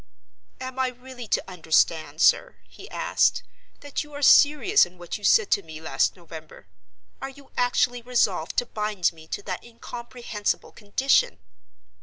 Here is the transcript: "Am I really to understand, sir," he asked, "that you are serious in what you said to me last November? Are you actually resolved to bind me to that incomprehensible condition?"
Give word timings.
"Am 0.59 0.79
I 0.79 0.87
really 0.87 1.27
to 1.27 1.47
understand, 1.47 2.21
sir," 2.21 2.55
he 2.67 2.89
asked, 2.89 3.43
"that 3.81 4.03
you 4.03 4.13
are 4.13 4.23
serious 4.23 4.83
in 4.83 4.97
what 4.97 5.19
you 5.19 5.23
said 5.23 5.51
to 5.51 5.61
me 5.61 5.79
last 5.79 6.15
November? 6.15 6.65
Are 7.21 7.29
you 7.29 7.51
actually 7.55 8.01
resolved 8.01 8.57
to 8.57 8.65
bind 8.65 9.13
me 9.13 9.27
to 9.27 9.43
that 9.43 9.63
incomprehensible 9.63 10.71
condition?" 10.71 11.37